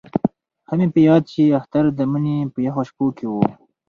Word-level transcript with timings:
ښه 0.67 0.73
مې 0.77 0.87
په 0.93 0.99
یاد 1.07 1.23
شي 1.31 1.43
اختر 1.59 1.85
د 1.93 1.99
مني 2.11 2.37
په 2.53 2.59
یخو 2.67 2.81
شپو 2.87 3.05
کې 3.17 3.25
وو. 3.31 3.45